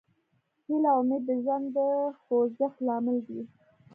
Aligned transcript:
هیله 0.65 0.89
او 0.95 1.01
امید 1.01 1.21
د 1.29 1.31
ژوند 1.43 1.65
د 1.75 1.77
خوځښت 2.21 2.77
لامل 2.87 3.17
دی. 3.27 3.41